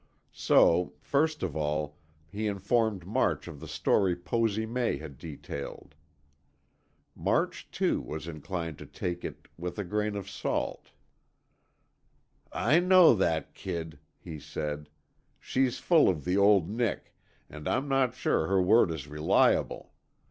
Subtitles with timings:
[0.33, 1.95] So, first of all
[2.31, 5.93] he informed March of the story Posy May had detailed.
[7.15, 10.89] March, too, was inclined to take it with a grain of salt.
[12.51, 14.89] "I know that kid," he said.
[15.39, 17.13] "She's full of the old Nick,
[17.47, 19.93] and I'm not sure her word is reliable.